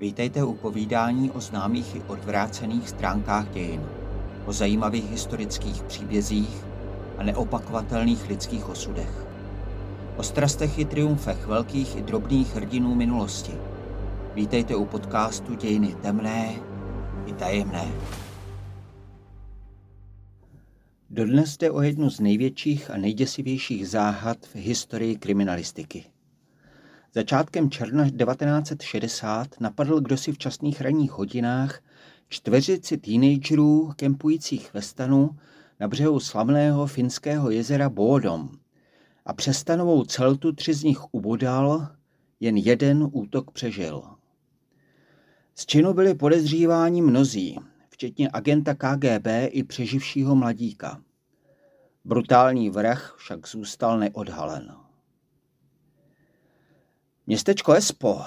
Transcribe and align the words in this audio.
Vítejte 0.00 0.44
u 0.44 0.54
povídání 0.54 1.30
o 1.30 1.40
známých 1.40 1.96
i 1.96 2.02
odvrácených 2.06 2.88
stránkách 2.88 3.50
dějin, 3.50 3.82
o 4.46 4.52
zajímavých 4.52 5.10
historických 5.10 5.82
příbězích 5.82 6.64
a 7.18 7.22
neopakovatelných 7.22 8.28
lidských 8.28 8.68
osudech. 8.68 9.26
O 10.16 10.22
strastech 10.22 10.78
i 10.78 10.84
triumfech 10.84 11.46
velkých 11.46 11.96
i 11.96 12.02
drobných 12.02 12.54
hrdinů 12.54 12.94
minulosti. 12.94 13.52
Vítejte 14.34 14.76
u 14.76 14.84
podcastu 14.84 15.54
Dějiny 15.54 15.94
temné 16.02 16.54
i 17.26 17.32
tajemné. 17.32 17.92
Dodnes 21.10 21.56
jde 21.56 21.70
o 21.70 21.82
jednu 21.82 22.10
z 22.10 22.20
největších 22.20 22.90
a 22.90 22.96
nejděsivějších 22.96 23.88
záhad 23.88 24.46
v 24.46 24.54
historii 24.54 25.16
kriminalistiky. 25.16 26.04
Začátkem 27.14 27.70
června 27.70 28.10
1960 28.10 29.60
napadl 29.60 30.00
kdosi 30.00 30.32
v 30.32 30.38
časných 30.38 30.80
ranních 30.80 31.10
hodinách 31.10 31.80
čtveřici 32.28 32.98
teenagerů 32.98 33.92
kempujících 33.96 34.74
ve 34.74 34.82
stanu 34.82 35.30
na 35.80 35.88
břehu 35.88 36.20
slavného 36.20 36.86
finského 36.86 37.50
jezera 37.50 37.88
Bodom 37.88 38.48
a 39.26 39.32
přes 39.32 39.58
stanovou 39.58 40.04
celtu 40.04 40.52
tři 40.52 40.74
z 40.74 40.82
nich 40.82 41.14
ubodal, 41.14 41.88
jen 42.40 42.56
jeden 42.56 43.08
útok 43.12 43.50
přežil. 43.50 44.02
Z 45.54 45.66
činu 45.66 45.92
byli 45.92 46.14
podezříváni 46.14 47.02
mnozí, 47.02 47.58
včetně 47.88 48.30
agenta 48.32 48.74
KGB 48.74 49.26
i 49.46 49.64
přeživšího 49.64 50.34
mladíka. 50.34 51.02
Brutální 52.04 52.70
vrah 52.70 53.14
však 53.18 53.48
zůstal 53.48 53.98
neodhalen. 53.98 54.89
Městečko 57.30 57.72
Espo 57.72 58.20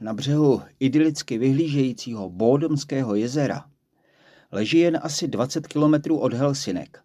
na 0.00 0.14
břehu 0.14 0.62
idylicky 0.80 1.38
vyhlížejícího 1.38 2.30
Bódomského 2.30 3.14
jezera 3.14 3.64
leží 4.52 4.78
jen 4.78 5.00
asi 5.02 5.28
20 5.28 5.66
kilometrů 5.66 6.18
od 6.18 6.34
Helsinek 6.34 7.00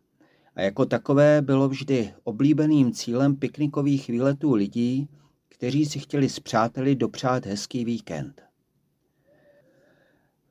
a 0.56 0.62
jako 0.62 0.86
takové 0.86 1.42
bylo 1.42 1.70
vždy 1.70 2.14
oblíbeným 2.24 2.94
cílem 2.94 3.36
piknikových 3.36 4.08
výletů 4.08 4.54
lidí, 4.54 5.10
kteří 5.50 5.86
si 5.86 6.00
chtěli 6.00 6.30
s 6.30 6.40
přáteli 6.40 6.96
dopřát 6.96 7.46
hezký 7.46 7.86
víkend. 7.86 8.42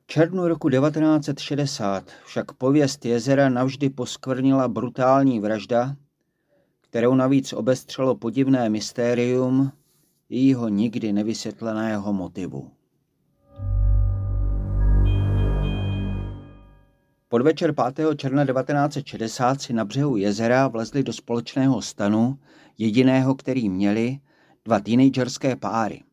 V 0.03 0.07
červnu 0.07 0.47
roku 0.47 0.69
1960 0.69 2.11
však 2.25 2.51
pověst 2.51 3.05
jezera 3.05 3.49
navždy 3.49 3.89
poskvrnila 3.89 4.67
brutální 4.67 5.39
vražda, 5.39 5.95
kterou 6.81 7.15
navíc 7.15 7.53
obestřelo 7.53 8.15
podivné 8.15 8.69
mystérium, 8.69 9.71
jejího 10.31 10.67
nikdy 10.67 11.13
nevysvětleného 11.13 12.13
motivu. 12.13 12.71
Podvečer 17.27 17.73
5. 17.95 18.15
června 18.15 18.45
1960 18.45 19.61
si 19.61 19.73
na 19.73 19.85
břehu 19.85 20.17
jezera 20.17 20.67
vlezli 20.67 21.03
do 21.03 21.13
společného 21.13 21.81
stanu, 21.81 22.39
jediného, 22.77 23.35
který 23.35 23.69
měli, 23.69 24.19
dva 24.65 24.79
teenagerské 24.79 25.55
páry. 25.55 26.03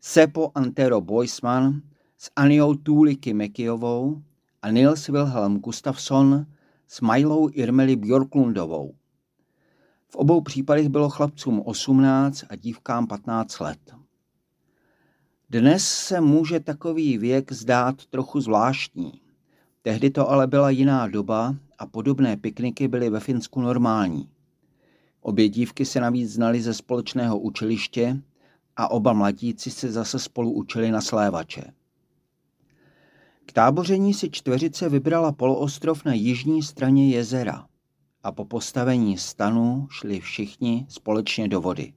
Sepo 0.00 0.50
Antero 0.54 1.00
Boisman 1.00 1.82
s 2.18 2.30
Aniou 2.36 2.74
Tuliky 2.74 3.34
Mekijovou 3.34 4.22
a 4.62 4.70
Nils 4.70 5.08
Wilhelm 5.08 5.58
Gustafsson 5.58 6.46
s 6.88 7.00
Majlou 7.00 7.48
Irmeli 7.52 7.96
Bjorklundovou. 7.96 8.94
V 10.12 10.16
obou 10.16 10.40
případech 10.40 10.88
bylo 10.88 11.08
chlapcům 11.08 11.62
18 11.64 12.44
a 12.50 12.56
dívkám 12.56 13.06
15 13.06 13.60
let. 13.60 13.94
Dnes 15.50 15.88
se 15.88 16.20
může 16.20 16.60
takový 16.60 17.18
věk 17.18 17.52
zdát 17.52 18.06
trochu 18.06 18.40
zvláštní. 18.40 19.12
Tehdy 19.82 20.10
to 20.10 20.30
ale 20.30 20.46
byla 20.46 20.70
jiná 20.70 21.08
doba 21.08 21.54
a 21.78 21.86
podobné 21.86 22.36
pikniky 22.36 22.88
byly 22.88 23.10
ve 23.10 23.20
Finsku 23.20 23.60
normální. 23.60 24.28
Obě 25.20 25.48
dívky 25.48 25.84
se 25.84 26.00
navíc 26.00 26.32
znali 26.32 26.62
ze 26.62 26.74
společného 26.74 27.38
učiliště 27.38 28.22
a 28.76 28.90
oba 28.90 29.12
mladíci 29.12 29.70
se 29.70 29.92
zase 29.92 30.18
spolu 30.18 30.52
učili 30.52 30.90
na 30.90 31.00
slévače. 31.00 31.72
K 33.46 33.52
táboření 33.52 34.14
si 34.14 34.30
čtveřice 34.30 34.88
vybrala 34.88 35.32
poloostrov 35.32 36.04
na 36.04 36.12
jižní 36.12 36.62
straně 36.62 37.10
jezera 37.10 37.69
a 38.22 38.32
po 38.32 38.44
postavení 38.44 39.18
stanu 39.18 39.86
šli 39.90 40.20
všichni 40.20 40.86
společně 40.88 41.48
do 41.48 41.60
vody. 41.60 41.92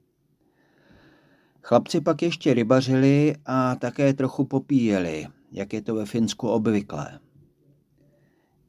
Chlapci 1.62 2.00
pak 2.00 2.22
ještě 2.22 2.54
rybařili 2.54 3.36
a 3.46 3.74
také 3.74 4.14
trochu 4.14 4.44
popíjeli, 4.44 5.26
jak 5.52 5.72
je 5.72 5.82
to 5.82 5.94
ve 5.94 6.06
Finsku 6.06 6.48
obvyklé. 6.48 7.20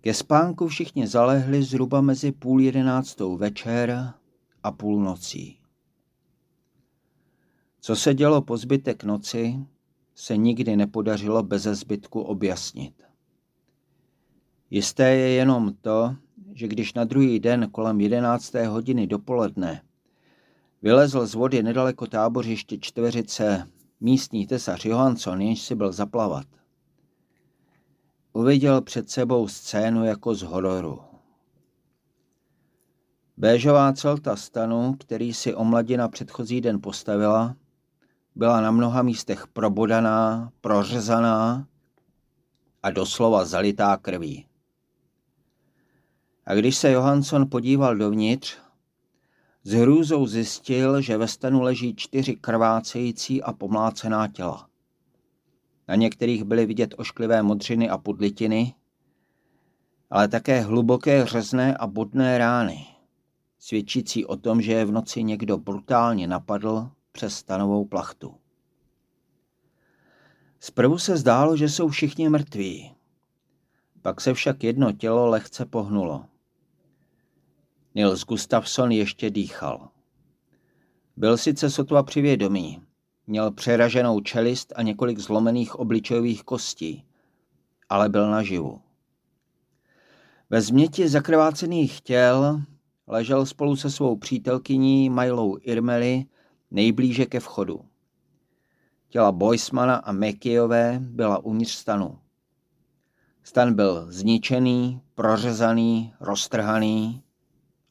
Ke 0.01 0.13
spánku 0.13 0.67
všichni 0.67 1.07
zalehli 1.07 1.63
zhruba 1.63 2.01
mezi 2.01 2.31
půl 2.31 2.61
jedenáctou 2.61 3.37
večer 3.37 4.13
a 4.63 4.71
půl 4.71 5.03
nocí. 5.03 5.59
Co 7.79 7.95
se 7.95 8.13
dělo 8.13 8.41
po 8.41 8.57
zbytek 8.57 9.03
noci, 9.03 9.59
se 10.15 10.37
nikdy 10.37 10.75
nepodařilo 10.75 11.43
beze 11.43 11.75
zbytku 11.75 12.21
objasnit. 12.21 13.03
Jisté 14.69 15.09
je 15.09 15.29
jenom 15.29 15.73
to, 15.81 16.15
že 16.55 16.67
když 16.67 16.93
na 16.93 17.03
druhý 17.03 17.39
den 17.39 17.69
kolem 17.71 18.01
jedenácté 18.01 18.67
hodiny 18.67 19.07
dopoledne 19.07 19.81
vylezl 20.81 21.25
z 21.25 21.33
vody 21.33 21.63
nedaleko 21.63 22.07
tábořiště 22.07 22.77
čtveřice 22.77 23.67
místní 23.99 24.47
tesař 24.47 24.85
Johansson, 24.85 25.41
jenž 25.41 25.61
si 25.61 25.75
byl 25.75 25.91
zaplavat, 25.91 26.47
uviděl 28.33 28.81
před 28.81 29.09
sebou 29.09 29.47
scénu 29.47 30.05
jako 30.05 30.35
z 30.35 30.41
hororu. 30.41 30.99
Béžová 33.37 33.93
celta 33.93 34.35
stanu, 34.35 34.95
který 34.99 35.33
si 35.33 35.55
omladina 35.55 36.07
předchozí 36.07 36.61
den 36.61 36.81
postavila, 36.81 37.55
byla 38.35 38.61
na 38.61 38.71
mnoha 38.71 39.01
místech 39.01 39.47
probodaná, 39.47 40.51
prořezaná 40.61 41.67
a 42.83 42.91
doslova 42.91 43.45
zalitá 43.45 43.97
krví. 43.97 44.45
A 46.45 46.53
když 46.53 46.75
se 46.75 46.91
Johansson 46.91 47.49
podíval 47.49 47.95
dovnitř, 47.95 48.57
s 49.63 49.71
hrůzou 49.71 50.27
zjistil, 50.27 51.01
že 51.01 51.17
ve 51.17 51.27
stanu 51.27 51.61
leží 51.61 51.95
čtyři 51.95 52.35
krvácející 52.35 53.43
a 53.43 53.53
pomlácená 53.53 54.27
těla. 54.27 54.69
Na 55.87 55.95
některých 55.95 56.43
byly 56.43 56.65
vidět 56.65 56.93
ošklivé 56.97 57.43
modřiny 57.43 57.89
a 57.89 57.97
pudlitiny, 57.97 58.75
ale 60.09 60.27
také 60.27 60.61
hluboké 60.61 61.25
řezné 61.25 61.77
a 61.77 61.87
bodné 61.87 62.37
rány, 62.37 62.85
svědčící 63.59 64.25
o 64.25 64.37
tom, 64.37 64.61
že 64.61 64.71
je 64.71 64.85
v 64.85 64.91
noci 64.91 65.23
někdo 65.23 65.57
brutálně 65.57 66.27
napadl 66.27 66.89
přes 67.11 67.35
stanovou 67.35 67.85
plachtu. 67.85 68.35
Zprvu 70.59 70.97
se 70.97 71.17
zdálo, 71.17 71.57
že 71.57 71.69
jsou 71.69 71.89
všichni 71.89 72.29
mrtví. 72.29 72.91
Pak 74.01 74.21
se 74.21 74.33
však 74.33 74.63
jedno 74.63 74.91
tělo 74.91 75.27
lehce 75.27 75.65
pohnulo. 75.65 76.25
Nils 77.95 78.25
Gustafsson 78.25 78.91
ještě 78.91 79.29
dýchal. 79.29 79.89
Byl 81.17 81.37
sice 81.37 81.69
sotva 81.69 82.03
přivědomý, 82.03 82.81
měl 83.27 83.51
přeraženou 83.51 84.19
čelist 84.19 84.73
a 84.75 84.81
několik 84.81 85.19
zlomených 85.19 85.75
obličejových 85.75 86.43
kostí, 86.43 87.05
ale 87.89 88.09
byl 88.09 88.31
naživu. 88.31 88.81
Ve 90.49 90.61
změti 90.61 91.09
zakrvácených 91.09 92.01
těl 92.01 92.61
ležel 93.07 93.45
spolu 93.45 93.75
se 93.75 93.89
svou 93.89 94.15
přítelkyní 94.15 95.09
Majlou 95.09 95.57
Irmeli 95.61 96.25
nejblíže 96.71 97.25
ke 97.25 97.39
vchodu. 97.39 97.85
Těla 99.09 99.31
Boismana 99.31 99.95
a 99.95 100.11
Mekijové 100.11 100.99
byla 101.01 101.45
uvnitř 101.45 101.71
stanu. 101.71 102.19
Stan 103.43 103.73
byl 103.73 104.05
zničený, 104.09 105.01
prořezaný, 105.13 106.13
roztrhaný 106.19 107.21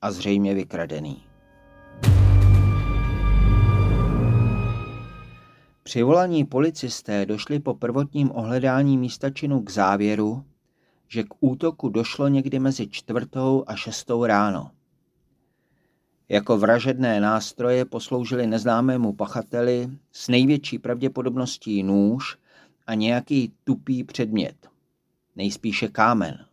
a 0.04 0.10
zřejmě 0.10 0.54
vykradený. 0.54 1.22
Přivolaní 5.82 6.44
policisté 6.44 7.26
došli 7.26 7.60
po 7.60 7.74
prvotním 7.74 8.30
ohledání 8.34 8.98
místa 8.98 9.30
činu 9.30 9.62
k 9.62 9.70
závěru, 9.70 10.44
že 11.08 11.22
k 11.22 11.34
útoku 11.40 11.88
došlo 11.88 12.28
někdy 12.28 12.58
mezi 12.58 12.88
čtvrtou 12.88 13.64
a 13.66 13.76
šestou 13.76 14.24
ráno. 14.24 14.70
Jako 16.28 16.58
vražedné 16.58 17.20
nástroje 17.20 17.84
posloužili 17.84 18.46
neznámému 18.46 19.12
pachateli 19.12 19.90
s 20.12 20.28
největší 20.28 20.78
pravděpodobností 20.78 21.82
nůž 21.82 22.38
a 22.86 22.94
nějaký 22.94 23.52
tupý 23.64 24.04
předmět, 24.04 24.68
nejspíše 25.36 25.88
kámen. 25.88 26.46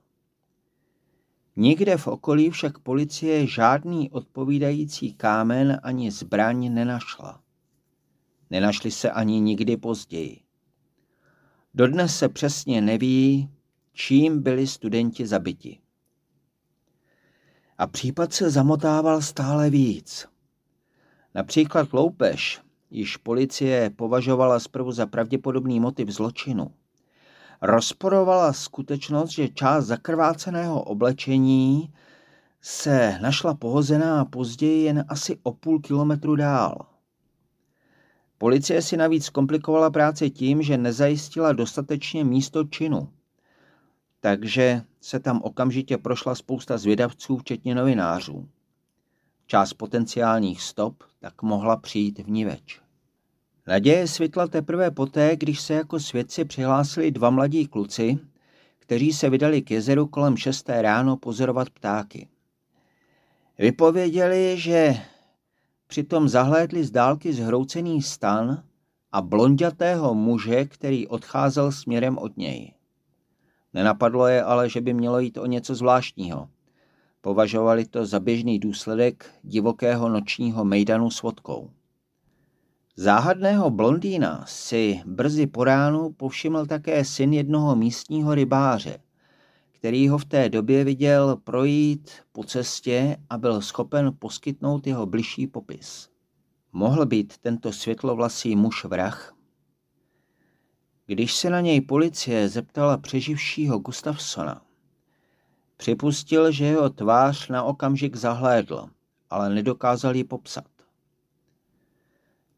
Nikde 1.61 1.97
v 1.97 2.07
okolí 2.07 2.49
však 2.49 2.79
policie 2.79 3.47
žádný 3.47 4.09
odpovídající 4.09 5.13
kámen 5.13 5.79
ani 5.83 6.11
zbraň 6.11 6.73
nenašla. 6.73 7.41
Nenašli 8.49 8.91
se 8.91 9.11
ani 9.11 9.39
nikdy 9.39 9.77
později. 9.77 10.41
Dodnes 11.73 12.17
se 12.17 12.29
přesně 12.29 12.81
neví, 12.81 13.49
čím 13.93 14.43
byli 14.43 14.67
studenti 14.67 15.27
zabiti. 15.27 15.79
A 17.77 17.87
případ 17.87 18.33
se 18.33 18.49
zamotával 18.49 19.21
stále 19.21 19.69
víc. 19.69 20.27
Například 21.35 21.93
loupež, 21.93 22.61
již 22.89 23.17
policie 23.17 23.89
považovala 23.89 24.59
zprvu 24.59 24.91
za 24.91 25.05
pravděpodobný 25.05 25.79
motiv 25.79 26.09
zločinu, 26.09 26.71
rozporovala 27.61 28.53
skutečnost, 28.53 29.29
že 29.29 29.47
část 29.47 29.85
zakrváceného 29.85 30.83
oblečení 30.83 31.93
se 32.61 33.17
našla 33.21 33.53
pohozená 33.53 34.25
později 34.25 34.83
jen 34.83 35.05
asi 35.07 35.39
o 35.43 35.53
půl 35.53 35.79
kilometru 35.79 36.35
dál. 36.35 36.85
Policie 38.37 38.81
si 38.81 38.97
navíc 38.97 39.29
komplikovala 39.29 39.89
práci 39.89 40.29
tím, 40.29 40.61
že 40.61 40.77
nezajistila 40.77 41.53
dostatečně 41.53 42.23
místo 42.23 42.63
činu. 42.63 43.09
Takže 44.19 44.81
se 45.01 45.19
tam 45.19 45.41
okamžitě 45.43 45.97
prošla 45.97 46.35
spousta 46.35 46.77
zvědavců, 46.77 47.37
včetně 47.37 47.75
novinářů. 47.75 48.49
Část 49.47 49.73
potenciálních 49.73 50.61
stop 50.61 51.03
tak 51.19 51.41
mohla 51.41 51.77
přijít 51.77 52.19
v 52.19 52.29
niveč. 52.29 52.81
Naděje 53.67 54.07
svitla 54.07 54.47
teprve 54.47 54.91
poté, 54.91 55.35
když 55.35 55.61
se 55.61 55.73
jako 55.73 55.99
svědci 55.99 56.45
přihlásili 56.45 57.11
dva 57.11 57.29
mladí 57.29 57.67
kluci, 57.67 58.19
kteří 58.79 59.13
se 59.13 59.29
vydali 59.29 59.61
k 59.61 59.71
jezeru 59.71 60.07
kolem 60.07 60.37
6. 60.37 60.69
ráno 60.69 61.17
pozorovat 61.17 61.69
ptáky. 61.69 62.27
Vypověděli, 63.57 64.57
že 64.57 64.95
přitom 65.87 66.29
zahlédli 66.29 66.83
z 66.83 66.91
dálky 66.91 67.33
zhroucený 67.33 68.01
stan 68.01 68.63
a 69.11 69.21
blondětého 69.21 70.13
muže, 70.13 70.65
který 70.65 71.07
odcházel 71.07 71.71
směrem 71.71 72.17
od 72.17 72.37
něj. 72.37 72.73
Nenapadlo 73.73 74.27
je 74.27 74.43
ale, 74.43 74.69
že 74.69 74.81
by 74.81 74.93
mělo 74.93 75.19
jít 75.19 75.37
o 75.37 75.45
něco 75.45 75.75
zvláštního. 75.75 76.49
Považovali 77.21 77.85
to 77.85 78.05
za 78.05 78.19
běžný 78.19 78.59
důsledek 78.59 79.29
divokého 79.43 80.09
nočního 80.09 80.65
mejdanu 80.65 81.11
s 81.11 81.21
vodkou. 81.21 81.69
Záhadného 83.01 83.69
blondýna 83.69 84.45
si 84.45 85.01
brzy 85.05 85.47
po 85.47 85.63
ránu 85.63 86.13
povšiml 86.13 86.65
také 86.65 87.05
syn 87.05 87.33
jednoho 87.33 87.75
místního 87.75 88.35
rybáře, 88.35 88.99
který 89.71 90.09
ho 90.09 90.17
v 90.17 90.25
té 90.25 90.49
době 90.49 90.83
viděl 90.83 91.35
projít 91.35 92.11
po 92.31 92.43
cestě 92.43 93.17
a 93.29 93.37
byl 93.37 93.61
schopen 93.61 94.11
poskytnout 94.19 94.87
jeho 94.87 95.05
bližší 95.05 95.47
popis. 95.47 96.09
Mohl 96.73 97.05
být 97.05 97.37
tento 97.37 97.73
světlovlasý 97.73 98.55
muž 98.55 98.85
vrah? 98.85 99.33
Když 101.05 101.35
se 101.35 101.49
na 101.49 101.61
něj 101.61 101.81
policie 101.81 102.49
zeptala 102.49 102.97
přeživšího 102.97 103.79
Gustafsona, 103.79 104.61
připustil, 105.77 106.51
že 106.51 106.65
jeho 106.65 106.89
tvář 106.89 107.49
na 107.49 107.63
okamžik 107.63 108.15
zahlédl, 108.15 108.85
ale 109.29 109.49
nedokázal 109.49 110.15
ji 110.15 110.23
popsat. 110.23 110.70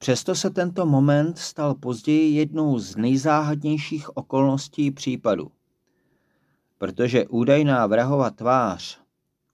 Přesto 0.03 0.35
se 0.35 0.49
tento 0.49 0.85
moment 0.85 1.37
stal 1.37 1.75
později 1.75 2.35
jednou 2.35 2.79
z 2.79 2.95
nejzáhadnějších 2.95 4.17
okolností 4.17 4.91
případu, 4.91 5.51
protože 6.77 7.27
údajná 7.27 7.87
vrahova 7.87 8.29
tvář, 8.29 8.99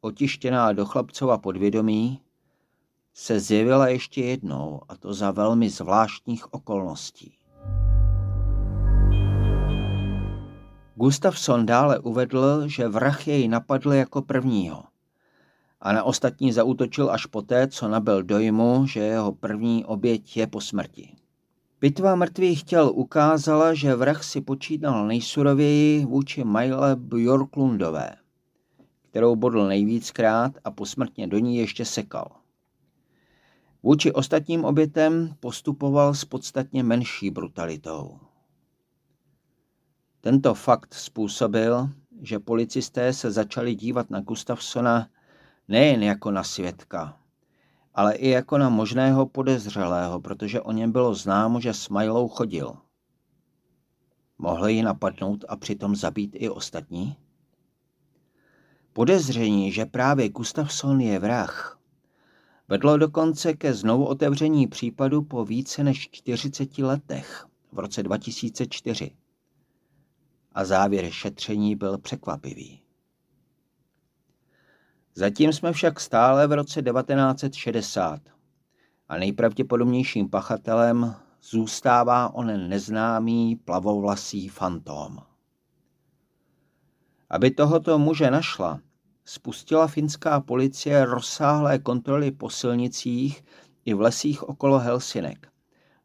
otištěná 0.01 0.73
do 0.73 0.85
chlapcova 0.85 1.37
podvědomí, 1.37 2.21
se 3.13 3.39
zjevila 3.39 3.87
ještě 3.87 4.21
jednou, 4.21 4.81
a 4.89 4.95
to 4.95 5.13
za 5.13 5.31
velmi 5.31 5.69
zvláštních 5.69 6.53
okolností. 6.53 7.33
Gustafsson 10.95 11.65
dále 11.65 11.99
uvedl, 11.99 12.67
že 12.67 12.87
vrah 12.87 13.27
jej 13.27 13.47
napadl 13.47 13.93
jako 13.93 14.21
prvního 14.21 14.83
a 15.81 15.93
na 15.93 16.03
ostatní 16.03 16.51
zautočil 16.51 17.11
až 17.11 17.25
poté, 17.25 17.67
co 17.67 17.87
nabil 17.87 18.23
dojmu, 18.23 18.85
že 18.87 18.99
jeho 18.99 19.31
první 19.31 19.85
oběť 19.85 20.37
je 20.37 20.47
po 20.47 20.61
smrti. 20.61 21.15
Bitva 21.81 22.15
mrtvých 22.15 22.63
těl 22.63 22.91
ukázala, 22.95 23.73
že 23.73 23.95
vrah 23.95 24.23
si 24.23 24.41
počínal 24.41 25.07
nejsurověji 25.07 26.05
vůči 26.05 26.43
Majle 26.43 26.95
Bjorklundové, 26.95 28.15
kterou 29.09 29.35
bodl 29.35 29.67
nejvíckrát 29.67 30.51
a 30.63 30.71
posmrtně 30.71 31.27
do 31.27 31.39
ní 31.39 31.57
ještě 31.57 31.85
sekal. 31.85 32.31
Vůči 33.83 34.11
ostatním 34.11 34.65
obětem 34.65 35.35
postupoval 35.39 36.13
s 36.13 36.25
podstatně 36.25 36.83
menší 36.83 37.29
brutalitou. 37.29 38.19
Tento 40.21 40.53
fakt 40.53 40.93
způsobil, 40.93 41.89
že 42.21 42.39
policisté 42.39 43.13
se 43.13 43.31
začali 43.31 43.75
dívat 43.75 44.09
na 44.09 44.21
Gustafsona 44.21 45.07
nejen 45.69 46.03
jako 46.03 46.31
na 46.31 46.43
svědka, 46.43 47.17
ale 47.95 48.15
i 48.15 48.29
jako 48.29 48.57
na 48.57 48.69
možného 48.69 49.25
podezřelého, 49.25 50.19
protože 50.19 50.61
o 50.61 50.71
něm 50.71 50.91
bylo 50.91 51.15
známo, 51.15 51.61
že 51.61 51.73
s 51.73 51.89
Majlou 51.89 52.27
chodil. 52.27 52.77
Mohli 54.37 54.73
ji 54.73 54.83
napadnout 54.83 55.45
a 55.47 55.55
přitom 55.55 55.95
zabít 55.95 56.31
i 56.33 56.49
ostatní? 56.49 57.15
Podezření, 58.93 59.71
že 59.71 59.85
právě 59.85 60.29
Gustafsson 60.29 61.01
je 61.01 61.19
vrah, 61.19 61.79
vedlo 62.67 62.97
dokonce 62.97 63.53
ke 63.53 63.73
znovu 63.73 64.05
otevření 64.05 64.67
případu 64.67 65.21
po 65.21 65.45
více 65.45 65.83
než 65.83 66.09
40 66.11 66.77
letech 66.77 67.47
v 67.71 67.79
roce 67.79 68.03
2004 68.03 69.11
a 70.51 70.65
závěr 70.65 71.11
šetření 71.11 71.75
byl 71.75 71.97
překvapivý. 71.97 72.81
Zatím 75.19 75.53
jsme 75.53 75.73
však 75.73 75.99
stále 75.99 76.47
v 76.47 76.51
roce 76.51 76.81
1960 76.81 78.21
a 79.09 79.17
nejpravděpodobnějším 79.17 80.29
pachatelem 80.29 81.15
zůstává 81.43 82.33
onen 82.33 82.69
neznámý 82.69 83.55
plavovlasý 83.55 84.47
fantom. 84.47 85.17
Aby 87.29 87.51
tohoto 87.51 87.99
muže 87.99 88.31
našla, 88.31 88.79
spustila 89.25 89.87
finská 89.87 90.39
policie 90.39 91.05
rozsáhlé 91.05 91.79
kontroly 91.79 92.31
po 92.31 92.49
silnicích 92.49 93.43
i 93.85 93.93
v 93.93 94.01
lesích 94.01 94.43
okolo 94.43 94.79
Helsinek. 94.79 95.47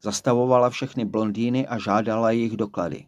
Zastavovala 0.03 0.71
všechny 0.71 1.05
blondýny 1.05 1.67
a 1.67 1.79
žádala 1.79 2.31
jejich 2.31 2.57
doklady. 2.57 3.07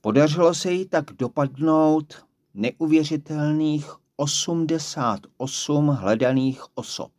Podařilo 0.00 0.54
se 0.54 0.72
jí 0.72 0.88
tak 0.88 1.04
dopadnout 1.12 2.26
neuvěřitelných 2.54 4.03
88 4.16 5.88
hledaných 5.88 6.62
osob. 6.74 7.10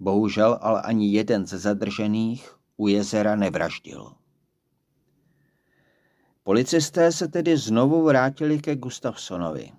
Bohužel 0.00 0.58
ale 0.60 0.82
ani 0.82 1.12
jeden 1.12 1.46
ze 1.46 1.58
zadržených 1.58 2.56
u 2.76 2.88
jezera 2.88 3.36
nevraždil. 3.36 4.12
Policisté 6.42 7.12
se 7.12 7.28
tedy 7.28 7.56
znovu 7.56 8.04
vrátili 8.04 8.58
ke 8.58 8.76
Gustafsonovi. 8.76 9.72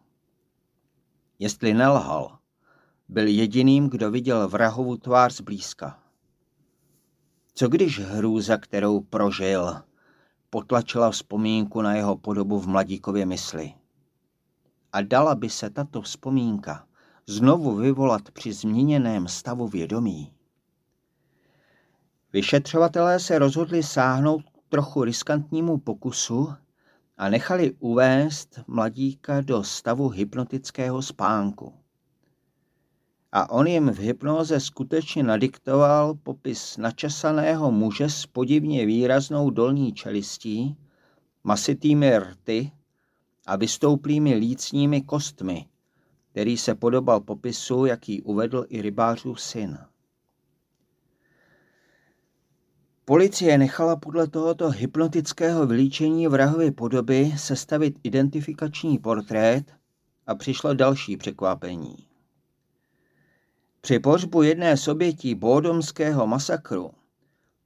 Jestli 1.39 1.73
nelhal, 1.73 2.37
byl 3.09 3.27
jediným, 3.27 3.89
kdo 3.89 4.11
viděl 4.11 4.47
vrahovu 4.47 4.97
tvář 4.97 5.35
zblízka. 5.35 5.99
Co 7.53 7.67
když 7.67 7.99
hrůza, 7.99 8.57
kterou 8.57 8.99
prožil, 8.99 9.81
potlačila 10.49 11.11
vzpomínku 11.11 11.81
na 11.81 11.95
jeho 11.95 12.17
podobu 12.17 12.59
v 12.59 12.67
mladíkově 12.67 13.25
mysli? 13.25 13.73
A 14.95 15.01
dala 15.01 15.35
by 15.35 15.49
se 15.49 15.69
tato 15.69 16.01
vzpomínka 16.01 16.87
znovu 17.27 17.75
vyvolat 17.75 18.31
při 18.31 18.53
změněném 18.53 19.27
stavu 19.27 19.67
vědomí? 19.67 20.33
Vyšetřovatelé 22.33 23.19
se 23.19 23.39
rozhodli 23.39 23.83
sáhnout 23.83 24.41
trochu 24.69 25.03
riskantnímu 25.03 25.77
pokusu 25.77 26.53
a 27.17 27.29
nechali 27.29 27.71
uvést 27.79 28.59
mladíka 28.67 29.41
do 29.41 29.63
stavu 29.63 30.09
hypnotického 30.09 31.01
spánku. 31.01 31.73
A 33.31 33.49
on 33.49 33.67
jim 33.67 33.89
v 33.89 33.99
hypnoze 33.99 34.59
skutečně 34.59 35.23
nadiktoval 35.23 36.13
popis 36.13 36.77
načasaného 36.77 37.71
muže 37.71 38.09
s 38.09 38.25
podivně 38.25 38.85
výraznou 38.85 39.49
dolní 39.49 39.93
čelistí, 39.93 40.77
masitými 41.43 42.19
rty 42.19 42.71
a 43.45 43.55
vystouplými 43.55 44.35
lícními 44.35 45.01
kostmi, 45.01 45.65
který 46.31 46.57
se 46.57 46.75
podobal 46.75 47.21
popisu, 47.21 47.85
jaký 47.85 48.21
uvedl 48.21 48.65
i 48.69 48.81
rybářův 48.81 49.41
syn. 49.41 49.77
Policie 53.05 53.57
nechala 53.57 53.95
podle 53.95 54.27
tohoto 54.27 54.69
hypnotického 54.69 55.67
vylíčení 55.67 56.27
vrahovy 56.27 56.71
podoby 56.71 57.33
sestavit 57.37 57.99
identifikační 58.03 58.97
portrét 58.97 59.71
a 60.27 60.35
přišlo 60.35 60.73
další 60.73 61.17
překvapení. 61.17 61.95
Při 63.81 63.99
pohřbu 63.99 64.43
jedné 64.43 64.77
z 64.77 64.87
obětí 64.87 65.35
bódomského 65.35 66.27
masakru 66.27 66.91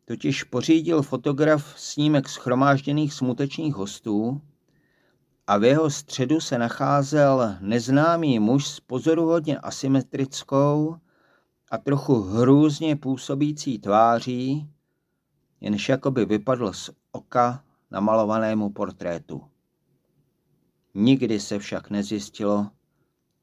totiž 0.05 0.43
pořídil 0.43 1.01
fotograf 1.01 1.73
snímek 1.77 2.29
schromážděných 2.29 3.13
smutečných 3.13 3.75
hostů 3.75 4.41
a 5.49 5.57
v 5.57 5.63
jeho 5.63 5.89
středu 5.89 6.39
se 6.39 6.57
nacházel 6.57 7.55
neznámý 7.59 8.39
muž 8.39 8.67
s 8.67 8.79
pozoruhodně 8.79 9.59
asymetrickou 9.59 10.95
a 11.71 11.77
trochu 11.77 12.21
hrůzně 12.21 12.95
působící 12.95 13.79
tváří, 13.79 14.69
jenž 15.61 15.89
jakoby 15.89 16.25
vypadl 16.25 16.73
z 16.73 16.89
oka 17.11 17.63
namalovanému 17.91 18.69
portrétu. 18.69 19.41
Nikdy 20.93 21.39
se 21.39 21.59
však 21.59 21.89
nezjistilo, 21.89 22.67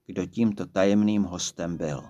kdo 0.06 0.26
tímto 0.26 0.66
tajemným 0.66 1.22
hostem 1.22 1.76
byl. 1.76 2.04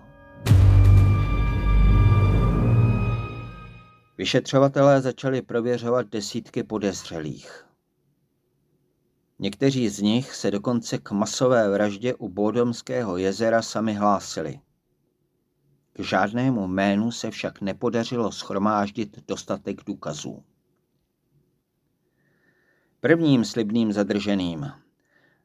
Vyšetřovatelé 4.17 5.01
začali 5.01 5.41
prověřovat 5.41 6.07
desítky 6.07 6.63
podezřelých. 6.63 7.66
Někteří 9.39 9.89
z 9.89 10.01
nich 10.01 10.35
se 10.35 10.51
dokonce 10.51 10.97
k 10.97 11.11
masové 11.11 11.69
vraždě 11.69 12.13
u 12.15 12.29
Bodomského 12.29 13.17
jezera 13.17 13.61
sami 13.61 13.93
hlásili. 13.93 14.59
K 15.93 15.99
žádnému 15.99 16.67
jménu 16.67 17.11
se 17.11 17.31
však 17.31 17.61
nepodařilo 17.61 18.31
schromáždit 18.31 19.27
dostatek 19.27 19.83
důkazů. 19.85 20.43
Prvním 22.99 23.45
slibným 23.45 23.91
zadrženým 23.91 24.71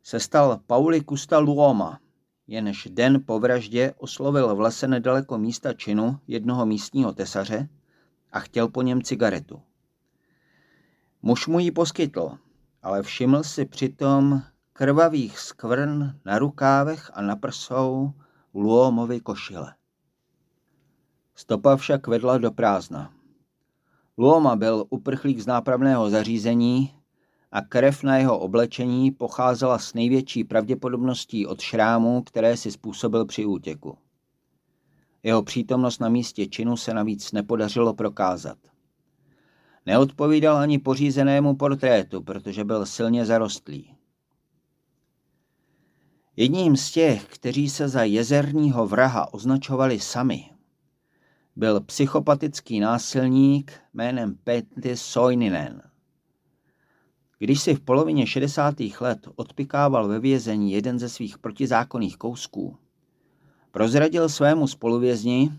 se 0.02 0.20
stal 0.20 0.60
Pauli 0.66 1.00
Kusta 1.00 1.38
Luoma, 1.38 2.00
jenž 2.46 2.88
den 2.90 3.24
po 3.26 3.40
vraždě 3.40 3.94
oslovil 3.98 4.56
v 4.56 4.60
lese 4.60 4.88
nedaleko 4.88 5.38
místa 5.38 5.72
činu 5.72 6.18
jednoho 6.26 6.66
místního 6.66 7.12
tesaře 7.12 7.68
a 8.32 8.40
chtěl 8.40 8.68
po 8.68 8.82
něm 8.82 9.02
cigaretu. 9.02 9.62
Muž 11.22 11.46
mu 11.46 11.58
ji 11.58 11.70
poskytl, 11.70 12.38
ale 12.82 13.02
všiml 13.02 13.42
si 13.42 13.64
přitom 13.64 14.42
krvavých 14.72 15.38
skvrn 15.38 16.12
na 16.24 16.38
rukávech 16.38 17.10
a 17.14 17.22
na 17.22 17.36
prsou 17.36 18.12
Luomovi 18.54 19.20
košile. 19.20 19.74
Stopa 21.34 21.76
však 21.76 22.06
vedla 22.06 22.38
do 22.38 22.50
prázdna. 22.50 23.12
Luoma 24.18 24.56
byl 24.56 24.84
uprchlík 24.90 25.40
z 25.40 25.46
nápravného 25.46 26.10
zařízení 26.10 26.94
a 27.52 27.60
krev 27.60 28.02
na 28.02 28.16
jeho 28.16 28.38
oblečení 28.38 29.10
pocházela 29.10 29.78
s 29.78 29.94
největší 29.94 30.44
pravděpodobností 30.44 31.46
od 31.46 31.60
šrámů, 31.60 32.22
které 32.22 32.56
si 32.56 32.70
způsobil 32.70 33.26
při 33.26 33.46
útěku. 33.46 33.98
Jeho 35.22 35.42
přítomnost 35.42 35.98
na 35.98 36.08
místě 36.08 36.46
činu 36.46 36.76
se 36.76 36.94
navíc 36.94 37.32
nepodařilo 37.32 37.94
prokázat. 37.94 38.58
Neodpovídal 39.86 40.56
ani 40.56 40.78
pořízenému 40.78 41.56
portrétu, 41.56 42.22
protože 42.22 42.64
byl 42.64 42.86
silně 42.86 43.24
zarostlý. 43.24 43.94
Jedním 46.36 46.76
z 46.76 46.90
těch, 46.90 47.24
kteří 47.24 47.70
se 47.70 47.88
za 47.88 48.02
jezerního 48.02 48.86
vraha 48.86 49.34
označovali 49.34 50.00
sami, 50.00 50.50
byl 51.56 51.80
psychopatický 51.80 52.80
násilník 52.80 53.72
jménem 53.94 54.34
Petty 54.44 54.96
Soininen. 54.96 55.82
Když 57.38 57.60
si 57.60 57.74
v 57.74 57.80
polovině 57.80 58.26
60. 58.26 58.74
let 59.00 59.28
odpikával 59.36 60.08
ve 60.08 60.20
vězení 60.20 60.72
jeden 60.72 60.98
ze 60.98 61.08
svých 61.08 61.38
protizákonných 61.38 62.16
kousků, 62.16 62.76
prozradil 63.70 64.28
svému 64.28 64.66
spoluvězni, 64.66 65.52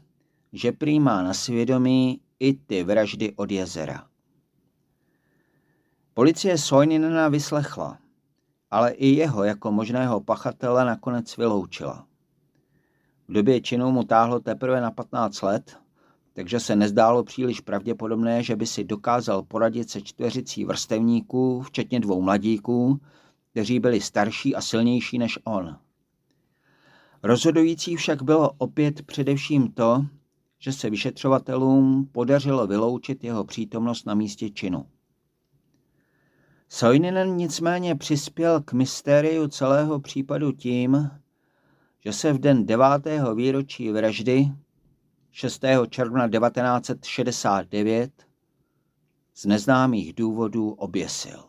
že 0.53 0.71
prý 0.71 0.99
má 0.99 1.23
na 1.23 1.33
svědomí 1.33 2.21
i 2.39 2.53
ty 2.53 2.83
vraždy 2.83 3.33
od 3.35 3.51
jezera. 3.51 4.12
Policie 6.13 6.57
Soininena 6.57 7.27
vyslechla, 7.27 7.97
ale 8.71 8.91
i 8.91 9.07
jeho 9.07 9.43
jako 9.43 9.71
možného 9.71 10.21
pachatele 10.21 10.85
nakonec 10.85 11.37
vyloučila. 11.37 12.05
V 13.27 13.33
době 13.33 13.61
činu 13.61 13.91
mu 13.91 14.03
táhlo 14.03 14.39
teprve 14.39 14.81
na 14.81 14.91
15 14.91 15.41
let 15.41 15.83
takže 16.33 16.59
se 16.59 16.75
nezdálo 16.75 17.23
příliš 17.23 17.59
pravděpodobné, 17.59 18.43
že 18.43 18.55
by 18.55 18.67
si 18.67 18.83
dokázal 18.83 19.43
poradit 19.43 19.89
se 19.89 20.01
čtveřicí 20.01 20.65
vrstevníků, 20.65 21.61
včetně 21.61 21.99
dvou 21.99 22.21
mladíků, 22.21 22.99
kteří 23.51 23.79
byli 23.79 24.01
starší 24.01 24.55
a 24.55 24.61
silnější 24.61 25.17
než 25.17 25.39
on. 25.43 25.77
Rozhodující 27.23 27.95
však 27.95 28.21
bylo 28.21 28.51
opět 28.57 29.01
především 29.01 29.71
to, 29.71 30.05
že 30.59 30.73
se 30.73 30.89
vyšetřovatelům 30.89 32.09
podařilo 32.11 32.67
vyloučit 32.67 33.23
jeho 33.23 33.43
přítomnost 33.43 34.05
na 34.05 34.13
místě 34.13 34.49
činu. 34.49 34.85
Soininen 36.75 37.35
nicméně 37.35 37.95
přispěl 37.95 38.61
k 38.61 38.73
mystériu 38.73 39.47
celého 39.47 39.99
případu 39.99 40.51
tím, 40.51 41.09
že 42.05 42.13
se 42.13 42.33
v 42.33 42.39
den 42.39 42.65
devátého 42.65 43.35
výročí 43.35 43.91
vraždy 43.91 44.51
6. 45.31 45.65
června 45.89 46.29
1969 46.29 48.11
z 49.35 49.45
neznámých 49.45 50.13
důvodů 50.13 50.69
oběsil. 50.69 51.43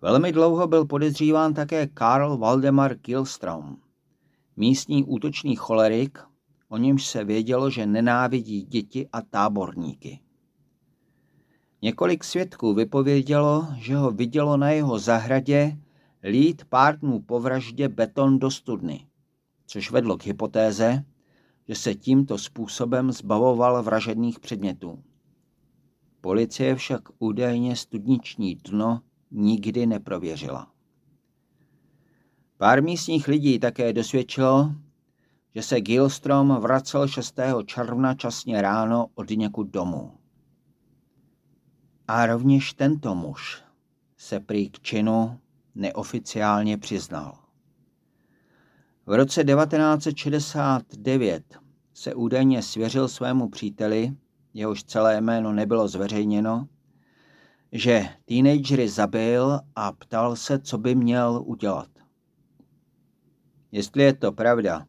Velmi 0.00 0.32
dlouho 0.32 0.66
byl 0.66 0.84
podezříván 0.84 1.54
také 1.54 1.86
Karl 1.86 2.36
Waldemar 2.36 2.96
Kilstrom, 2.98 3.76
místní 4.56 5.04
útočný 5.04 5.56
cholerik, 5.56 6.18
o 6.68 6.76
němž 6.76 7.06
se 7.06 7.24
vědělo, 7.24 7.70
že 7.70 7.86
nenávidí 7.86 8.62
děti 8.62 9.08
a 9.12 9.22
táborníky. 9.22 10.20
Několik 11.82 12.24
svědků 12.24 12.74
vypovědělo, 12.74 13.68
že 13.76 13.96
ho 13.96 14.10
vidělo 14.10 14.56
na 14.56 14.70
jeho 14.70 14.98
zahradě 14.98 15.78
lít 16.22 16.64
pár 16.64 16.98
dnů 16.98 17.20
po 17.20 17.40
vraždě 17.40 17.88
beton 17.88 18.38
do 18.38 18.50
studny, 18.50 19.06
což 19.66 19.90
vedlo 19.90 20.16
k 20.16 20.26
hypotéze, 20.26 21.04
že 21.68 21.74
se 21.74 21.94
tímto 21.94 22.38
způsobem 22.38 23.12
zbavoval 23.12 23.82
vražedných 23.82 24.40
předmětů. 24.40 25.02
Policie 26.20 26.74
však 26.74 27.02
údajně 27.18 27.76
studniční 27.76 28.54
dno 28.54 29.00
nikdy 29.30 29.86
neprověřila. 29.86 30.70
Pár 32.56 32.82
místních 32.82 33.28
lidí 33.28 33.58
také 33.58 33.92
dosvědčilo, 33.92 34.74
že 35.54 35.62
se 35.62 35.80
Gilstrom 35.80 36.48
vracel 36.60 37.08
6. 37.08 37.40
června 37.66 38.14
časně 38.14 38.62
ráno 38.62 39.06
od 39.14 39.30
někud 39.30 39.70
domů. 39.70 40.19
A 42.12 42.26
rovněž 42.26 42.72
tento 42.72 43.14
muž 43.14 43.62
se 44.16 44.40
prý 44.40 44.70
k 44.70 44.80
činu 44.80 45.40
neoficiálně 45.74 46.78
přiznal. 46.78 47.38
V 49.06 49.12
roce 49.12 49.44
1969 49.44 51.58
se 51.94 52.14
údajně 52.14 52.62
svěřil 52.62 53.08
svému 53.08 53.48
příteli, 53.48 54.12
jehož 54.54 54.84
celé 54.84 55.20
jméno 55.20 55.52
nebylo 55.52 55.88
zveřejněno, 55.88 56.68
že 57.72 58.08
teenagery 58.24 58.88
zabil 58.88 59.60
a 59.76 59.92
ptal 59.92 60.36
se, 60.36 60.58
co 60.58 60.78
by 60.78 60.94
měl 60.94 61.42
udělat. 61.46 61.88
Jestli 63.72 64.02
je 64.02 64.14
to 64.14 64.32
pravda, 64.32 64.86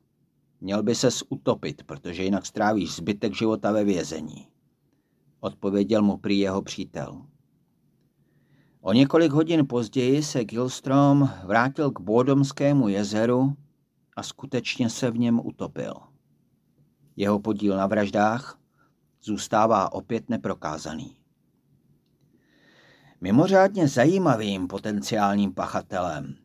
měl 0.61 0.83
by 0.83 0.95
se 0.95 1.07
utopit, 1.29 1.83
protože 1.83 2.23
jinak 2.23 2.45
strávíš 2.45 2.95
zbytek 2.95 3.35
života 3.35 3.71
ve 3.71 3.83
vězení. 3.83 4.50
Odpověděl 5.41 6.01
mu 6.01 6.17
prý 6.17 6.39
jeho 6.39 6.61
přítel. 6.61 7.21
O 8.81 8.93
několik 8.93 9.31
hodin 9.31 9.67
později 9.67 10.23
se 10.23 10.45
Gilstrom 10.45 11.29
vrátil 11.43 11.91
k 11.91 11.99
Bodomskému 11.99 12.87
jezeru 12.87 13.53
a 14.15 14.23
skutečně 14.23 14.89
se 14.89 15.11
v 15.11 15.17
něm 15.17 15.39
utopil. 15.43 15.93
Jeho 17.15 17.39
podíl 17.39 17.77
na 17.77 17.87
vraždách 17.87 18.59
zůstává 19.23 19.91
opět 19.91 20.29
neprokázaný. 20.29 21.17
Mimořádně 23.21 23.87
zajímavým 23.87 24.67
potenciálním 24.67 25.53
pachatelem 25.53 26.35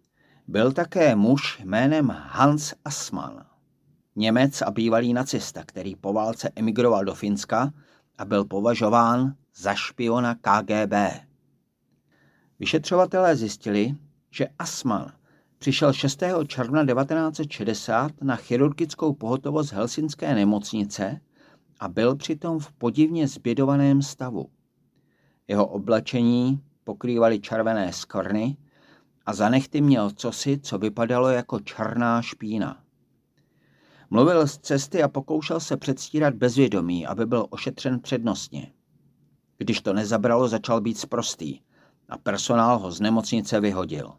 byl 0.49 0.73
také 0.73 1.17
muž 1.17 1.61
jménem 1.65 2.09
Hans 2.09 2.75
Assmann, 2.85 3.45
Němec 4.17 4.63
a 4.63 4.71
bývalý 4.71 5.15
nacista, 5.15 5.65
který 5.67 5.97
po 5.97 6.13
válce 6.13 6.51
emigroval 6.57 7.05
do 7.05 7.15
Finska 7.15 7.73
a 8.19 8.25
byl 8.25 8.45
považován 8.45 9.35
za 9.55 9.75
špiona 9.75 10.35
KGB. 10.35 10.93
Vyšetřovatelé 12.59 13.37
zjistili, 13.37 13.95
že 14.31 14.47
Assmann 14.59 15.13
přišel 15.59 15.93
6. 15.93 16.23
června 16.47 16.87
1960 16.87 18.13
na 18.23 18.37
chirurgickou 18.37 19.13
pohotovost 19.13 19.73
Helsinské 19.73 20.35
nemocnice 20.35 21.21
a 21.81 21.89
byl 21.89 22.17
přitom 22.17 22.59
v 22.59 22.73
podivně 22.73 23.29
zbědovaném 23.29 24.03
stavu. 24.03 24.51
Jeho 25.49 25.67
oblečení 25.67 26.61
pokrývaly 26.85 27.41
červené 27.41 27.93
skorny 27.93 28.57
a 29.27 29.35
za 29.35 29.49
nechty 29.49 29.81
měl 29.81 30.11
cosi, 30.11 30.59
co 30.59 30.79
vypadalo 30.79 31.29
jako 31.29 31.61
černá 31.61 32.23
špína. 32.23 32.86
Mluvil 34.11 34.47
z 34.47 34.59
cesty 34.59 35.03
a 35.03 35.09
pokoušel 35.09 35.61
se 35.61 35.77
předstírat 35.77 36.35
bezvědomí, 36.35 37.07
aby 37.07 37.27
byl 37.27 37.47
ošetřen 37.51 38.01
přednostně. 38.01 38.73
Když 39.59 39.81
to 39.81 39.93
nezabralo, 39.93 40.49
začal 40.49 40.81
být 40.81 40.99
sprostý 40.99 41.61
a 42.09 42.19
personál 42.19 42.79
ho 42.79 42.93
z 42.93 43.01
nemocnice 43.01 43.61
vyhodil. 43.61 44.13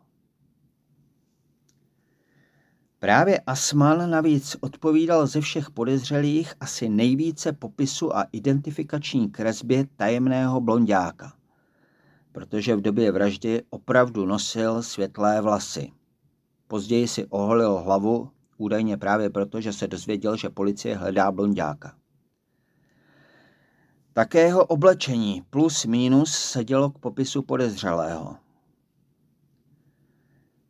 Právě 3.00 3.39
Asman 3.39 4.10
navíc 4.10 4.58
odpovídal 4.60 5.27
ze 5.27 5.41
všech 5.41 5.72
podezřelých 5.72 6.53
asi 6.60 6.89
nejvíce 6.89 7.53
popisu 7.53 8.17
a 8.17 8.24
identifikační 8.32 9.29
kresbě 9.29 9.86
tajemného 9.96 10.62
blondáka, 10.62 11.34
protože 12.32 12.75
v 12.75 12.82
době 12.82 13.12
vraždy 13.12 13.63
opravdu 13.70 14.25
nosil 14.25 14.84
světlé 14.84 15.41
vlasy. 15.41 15.91
Později 16.67 17.08
si 17.08 17.25
oholil 17.25 17.77
hlavu, 17.77 18.29
údajně 18.58 18.98
právě 18.98 19.30
proto, 19.30 19.62
že 19.62 19.74
se 19.74 19.88
dozvěděl, 19.88 20.38
že 20.38 20.50
policie 20.50 20.96
hledá 20.98 21.32
blondáka. 21.32 21.96
Také 24.14 24.42
jeho 24.42 24.66
oblečení 24.66 25.44
plus 25.50 25.86
minus 25.86 26.32
sedělo 26.32 26.90
k 26.90 27.00
popisu 27.00 27.42
podezřelého. 27.42 28.36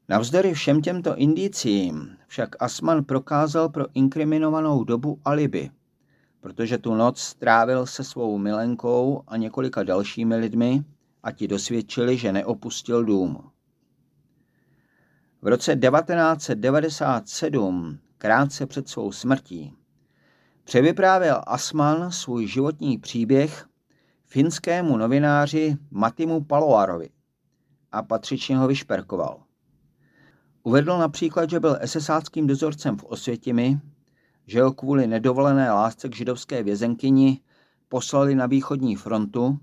Navzdory 0.09 0.53
všem 0.53 0.81
těmto 0.81 1.15
indicím 1.15 2.17
však 2.27 2.49
Asman 2.59 3.03
prokázal 3.03 3.69
pro 3.69 3.85
inkriminovanou 3.93 4.83
dobu 4.83 5.19
alibi, 5.25 5.69
protože 6.39 6.77
tu 6.77 6.95
noc 6.95 7.19
strávil 7.19 7.85
se 7.85 8.03
svou 8.03 8.37
milenkou 8.37 9.23
a 9.27 9.37
několika 9.37 9.83
dalšími 9.83 10.35
lidmi 10.35 10.83
a 11.23 11.31
ti 11.31 11.47
dosvědčili, 11.47 12.17
že 12.17 12.31
neopustil 12.31 13.05
dům. 13.05 13.51
V 15.41 15.47
roce 15.47 15.75
1997, 15.75 17.99
krátce 18.17 18.65
před 18.65 18.89
svou 18.89 19.11
smrtí, 19.11 19.73
převyprávěl 20.63 21.41
Asman 21.47 22.11
svůj 22.11 22.47
životní 22.47 22.97
příběh 22.97 23.65
finskému 24.25 24.97
novináři 24.97 25.77
Matimu 25.91 26.43
Paloarovi 26.43 27.09
a 27.91 28.03
patřičně 28.03 28.57
ho 28.57 28.67
vyšperkoval. 28.67 29.43
Uvedl 30.63 30.97
například, 30.97 31.49
že 31.49 31.59
byl 31.59 31.77
esesáckým 31.79 32.47
dozorcem 32.47 32.97
v 32.97 33.03
Osvětimi, 33.03 33.79
že 34.47 34.61
ho 34.61 34.73
kvůli 34.73 35.07
nedovolené 35.07 35.71
lásce 35.71 36.09
k 36.09 36.15
židovské 36.15 36.63
vězenkyni 36.63 37.41
poslali 37.89 38.35
na 38.35 38.45
východní 38.45 38.95
frontu 38.95 39.59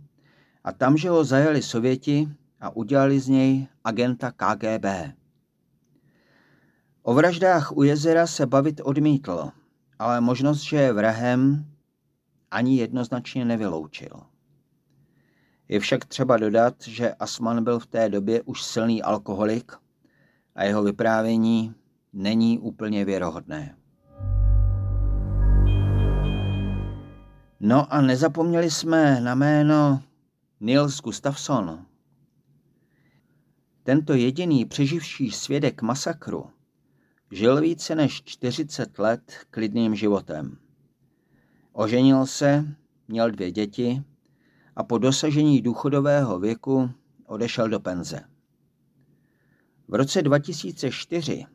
a 0.65 0.73
tam, 0.73 0.97
že 0.97 1.11
ho 1.11 1.25
zajali 1.25 1.63
Sověti 1.63 2.29
a 2.61 2.77
udělali 2.77 3.21
z 3.21 3.29
něj 3.29 3.67
agenta 3.85 4.33
KGB. 4.33 4.85
O 7.07 7.15
vraždách 7.15 7.77
u 7.77 7.83
jezera 7.83 8.27
se 8.27 8.47
bavit 8.47 8.81
odmítl, 8.85 9.51
ale 9.99 10.21
možnost, 10.21 10.61
že 10.61 10.77
je 10.77 10.93
vrahem, 10.93 11.67
ani 12.51 12.77
jednoznačně 12.77 13.45
nevyloučil. 13.45 14.21
Je 15.69 15.81
však 15.81 16.05
třeba 16.05 16.37
dodat, 16.37 16.75
že 16.87 17.15
Asman 17.15 17.65
byl 17.65 17.79
v 17.79 17.87
té 17.87 18.09
době 18.09 18.43
už 18.43 18.63
silný 18.63 19.03
alkoholik 19.03 19.73
a 20.55 20.65
jeho 20.65 20.83
vyprávění 20.83 21.75
není 22.13 22.59
úplně 22.59 23.05
věrohodné. 23.05 23.77
No 27.61 27.93
a 27.93 28.01
nezapomněli 28.01 28.71
jsme 28.71 29.21
na 29.21 29.35
jméno 29.35 30.03
Nils 30.61 31.01
Gustafsson. 31.01 31.87
Tento 33.83 34.15
jediný 34.15 34.65
přeživší 34.65 35.31
svědek 35.31 35.83
masakru 35.83 36.54
žil 37.31 37.61
více 37.61 37.95
než 37.95 38.23
40 38.25 38.99
let 38.99 39.33
klidným 39.51 39.95
životem. 39.95 40.57
Oženil 41.73 42.27
se, 42.27 42.65
měl 43.09 43.31
dvě 43.31 43.51
děti 43.51 44.03
a 44.77 44.85
po 44.85 44.99
dosažení 44.99 45.63
důchodového 45.63 46.39
věku 46.39 46.91
odešel 47.27 47.69
do 47.69 47.81
penze. 47.81 48.21
V 49.89 49.95
roce 49.95 50.23
2004 50.23 51.47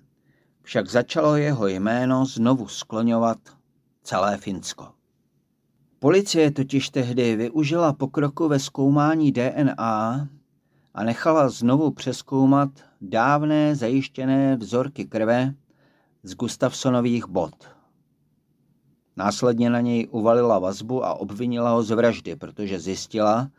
však 0.61 0.89
začalo 0.89 1.35
jeho 1.35 1.67
jméno 1.67 2.25
znovu 2.25 2.67
skloňovat 2.67 3.37
celé 4.03 4.37
Finsko. 4.37 4.87
Policie 5.99 6.51
totiž 6.51 6.89
tehdy 6.89 7.35
využila 7.35 7.93
pokroku 7.93 8.47
ve 8.47 8.59
zkoumání 8.59 9.31
DNA 9.31 10.29
a 10.93 11.03
nechala 11.03 11.49
znovu 11.49 11.91
přeskoumat 11.91 12.69
dávné 13.01 13.75
zajištěné 13.75 14.55
vzorky 14.55 15.05
krve 15.05 15.53
z 16.23 16.35
Gustafsonových 16.35 17.27
bod. 17.27 17.55
Následně 19.17 19.69
na 19.69 19.81
něj 19.81 20.07
uvalila 20.11 20.59
vazbu 20.59 21.05
a 21.05 21.13
obvinila 21.13 21.71
ho 21.71 21.83
z 21.83 21.91
vraždy, 21.91 22.35
protože 22.35 22.79
zjistila, 22.79 23.49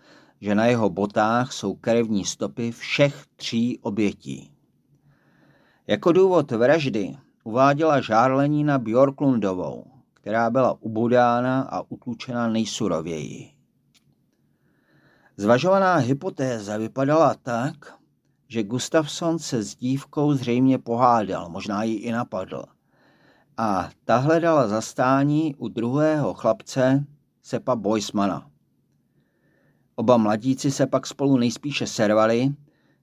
že 0.41 0.55
na 0.55 0.67
jeho 0.67 0.91
botách 0.91 1.53
jsou 1.53 1.75
krevní 1.75 2.25
stopy 2.25 2.73
všech 2.73 3.25
tří 3.37 3.79
obětí. 3.79 4.53
Jako 5.87 6.13
důvod 6.13 6.51
vraždy 6.51 7.17
uváděla 7.45 8.01
žárlení 8.01 8.65
na 8.65 8.79
Bjorklundovou, 8.79 9.85
která 10.15 10.51
byla 10.51 10.77
ubodána 10.81 11.63
a 11.63 11.83
utlučena 11.89 12.49
nejsurověji. 12.49 13.60
Zvažovaná 15.41 15.97
hypotéza 15.97 16.77
vypadala 16.77 17.35
tak, 17.35 17.97
že 18.49 18.63
Gustafsson 18.63 19.39
se 19.39 19.63
s 19.63 19.77
dívkou 19.77 20.33
zřejmě 20.33 20.79
pohádal, 20.79 21.49
možná 21.49 21.83
ji 21.83 21.95
i 21.95 22.13
napadl. 22.13 22.65
A 23.57 23.91
ta 24.05 24.17
hledala 24.17 24.69
zastání 24.69 25.55
u 25.55 25.69
druhého 25.69 26.35
chlapce, 26.35 27.05
Sepa 27.43 27.77
Boismana. 27.77 28.51
Oba 29.97 30.17
mladíci 30.17 30.71
se 30.71 30.87
pak 30.87 31.07
spolu 31.07 31.37
nejspíše 31.37 31.87
servali, 31.87 32.55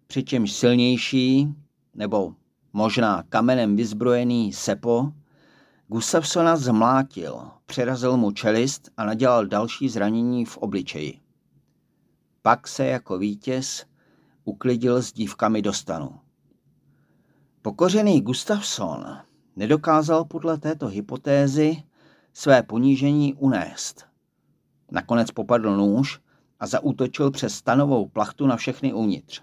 přičemž 0.08 0.52
silnější, 0.52 1.56
nebo 1.96 2.34
možná 2.74 3.24
kamenem 3.30 3.76
vyzbrojený 3.76 4.54
Sepo, 4.54 5.12
Gustafsona 5.88 6.58
zmlátil, 6.58 7.42
přerazil 7.66 8.18
mu 8.18 8.32
čelist 8.32 8.90
a 8.98 9.06
nadělal 9.06 9.46
další 9.46 9.90
zranění 9.90 10.46
v 10.46 10.58
obličeji. 10.58 11.27
Pak 12.48 12.68
se 12.68 12.86
jako 12.86 13.18
vítěz 13.18 13.86
uklidil 14.46 15.02
s 15.02 15.14
dívkami 15.14 15.62
do 15.62 15.74
stanu. 15.74 16.20
Pokořený 17.62 18.22
Gustafsson 18.22 19.18
nedokázal 19.56 20.26
podle 20.26 20.58
této 20.58 20.88
hypotézy 20.88 21.84
své 22.34 22.64
ponížení 22.64 23.34
unést. 23.34 24.06
Nakonec 24.92 25.32
popadl 25.32 25.78
nůž 25.78 26.20
a 26.60 26.68
zaútočil 26.68 27.32
přes 27.32 27.54
stanovou 27.54 28.08
plachtu 28.08 28.48
na 28.48 28.56
všechny 28.56 28.94
uvnitř. 28.94 29.42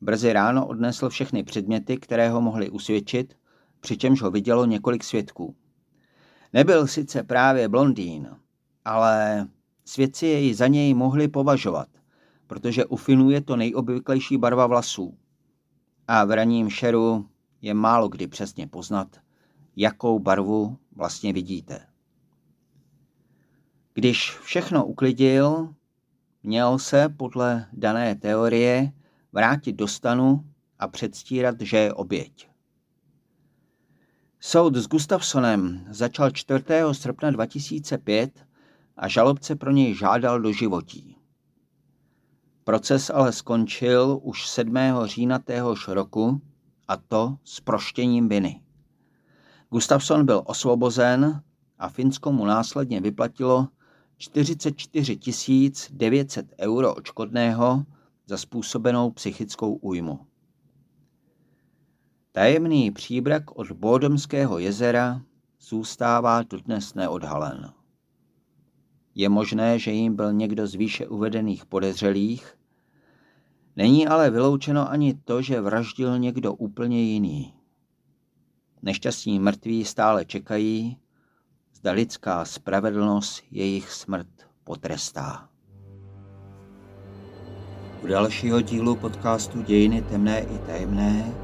Brzy 0.00 0.32
ráno 0.32 0.66
odnesl 0.66 1.08
všechny 1.08 1.44
předměty, 1.44 1.96
které 1.96 2.30
ho 2.30 2.40
mohly 2.40 2.70
usvědčit, 2.70 3.36
přičemž 3.80 4.22
ho 4.22 4.30
vidělo 4.30 4.66
několik 4.66 5.04
svědků. 5.04 5.56
Nebyl 6.52 6.86
sice 6.86 7.22
právě 7.22 7.68
blondýn, 7.68 8.36
ale 8.84 9.48
svědci 9.88 10.26
jej 10.26 10.54
za 10.54 10.66
něj 10.66 10.94
mohli 10.94 11.28
považovat, 11.28 11.88
protože 12.46 12.84
u 12.84 12.96
Finů 12.96 13.30
je 13.30 13.40
to 13.40 13.56
nejobvyklejší 13.56 14.38
barva 14.38 14.66
vlasů. 14.66 15.18
A 16.08 16.24
v 16.24 16.30
raním 16.30 16.70
šeru 16.70 17.28
je 17.62 17.74
málo 17.74 18.08
kdy 18.08 18.26
přesně 18.26 18.66
poznat, 18.66 19.16
jakou 19.76 20.18
barvu 20.18 20.78
vlastně 20.96 21.32
vidíte. 21.32 21.86
Když 23.94 24.38
všechno 24.38 24.86
uklidil, 24.86 25.74
měl 26.42 26.78
se 26.78 27.08
podle 27.08 27.66
dané 27.72 28.14
teorie 28.14 28.92
vrátit 29.32 29.72
do 29.72 29.88
stanu 29.88 30.44
a 30.78 30.88
předstírat, 30.88 31.60
že 31.60 31.76
je 31.78 31.92
oběť. 31.92 32.48
Soud 34.40 34.76
s 34.76 34.88
Gustafsonem 34.88 35.86
začal 35.90 36.30
4. 36.30 36.64
srpna 36.92 37.30
2005 37.30 38.47
a 38.98 39.08
žalobce 39.08 39.56
pro 39.56 39.70
něj 39.70 39.94
žádal 39.94 40.40
do 40.40 40.52
životí. 40.52 41.16
Proces 42.64 43.10
ale 43.10 43.32
skončil 43.32 44.20
už 44.22 44.48
7. 44.48 44.74
října 45.04 45.38
téhož 45.38 45.88
roku 45.88 46.40
a 46.88 46.96
to 46.96 47.36
s 47.44 47.60
proštěním 47.60 48.28
viny. 48.28 48.62
Gustafsson 49.70 50.26
byl 50.26 50.42
osvobozen 50.46 51.42
a 51.78 51.88
Finsko 51.88 52.32
mu 52.32 52.46
následně 52.46 53.00
vyplatilo 53.00 53.68
44 54.16 55.18
900 55.92 56.54
euro 56.58 56.94
očkodného 56.94 57.84
za 58.26 58.36
způsobenou 58.36 59.10
psychickou 59.10 59.74
újmu. 59.74 60.26
Tajemný 62.32 62.90
příbrak 62.90 63.58
od 63.58 63.72
Bódomského 63.72 64.58
jezera 64.58 65.22
zůstává 65.60 66.42
dodnes 66.42 66.94
neodhalen. 66.94 67.77
Je 69.18 69.28
možné, 69.28 69.78
že 69.78 69.90
jim 69.90 70.16
byl 70.16 70.32
někdo 70.32 70.66
z 70.66 70.74
výše 70.74 71.06
uvedených 71.06 71.66
podezřelých, 71.66 72.58
není 73.76 74.06
ale 74.06 74.30
vyloučeno 74.30 74.90
ani 74.90 75.14
to, 75.14 75.42
že 75.42 75.60
vraždil 75.60 76.18
někdo 76.18 76.54
úplně 76.54 77.02
jiný. 77.02 77.54
Nešťastní 78.82 79.38
mrtví 79.38 79.84
stále 79.84 80.24
čekají, 80.24 80.96
zda 81.74 81.92
lidská 81.92 82.44
spravedlnost 82.44 83.44
jejich 83.50 83.90
smrt 83.90 84.28
potrestá. 84.64 85.48
U 88.02 88.06
dalšího 88.06 88.60
dílu 88.60 88.96
podcastu 88.96 89.62
Dějiny 89.62 90.02
temné 90.02 90.40
i 90.40 90.58
tajemné 90.58 91.34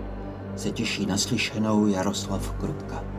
se 0.56 0.70
těší 0.70 1.06
naslyšenou 1.06 1.86
Jaroslav 1.86 2.52
Krutka. 2.60 3.13